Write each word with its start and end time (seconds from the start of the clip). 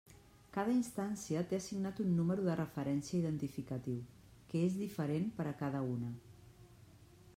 Cada 0.53 0.71
instància 0.75 1.43
té 1.51 1.57
assignat 1.61 2.01
un 2.05 2.15
número 2.21 2.47
de 2.47 2.55
referència 2.61 3.17
identificatiu, 3.19 4.01
que 4.53 4.65
és 4.71 4.81
diferent 4.81 5.33
per 5.41 5.47
a 5.53 5.57
cada 5.61 5.87
una. 5.95 6.11